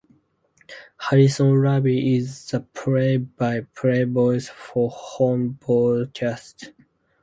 [0.97, 6.69] Harrison Raby is the play-by-play voice for home broadcasts.